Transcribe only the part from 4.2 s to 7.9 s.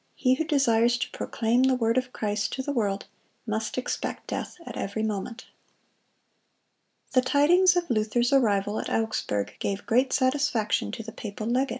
death at every moment."(181) The tidings of